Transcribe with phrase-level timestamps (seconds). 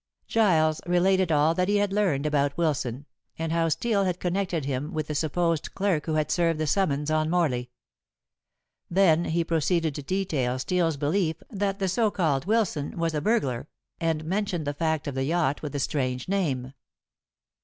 [0.25, 3.05] Giles related all that he had learned about Wilson,
[3.37, 7.11] and how Steel had connected him with the supposed clerk who had served the summons
[7.11, 7.69] on Morley.
[8.89, 13.67] Then he proceeded to detail Steel's belief that the so called Wilson was a burglar,
[13.99, 16.73] and mentioned the fact of the yacht with the strange name.